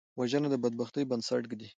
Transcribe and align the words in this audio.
وژنه 0.19 0.47
د 0.51 0.55
بدبختۍ 0.63 1.03
بنسټ 1.09 1.43
ږدي 1.51 1.67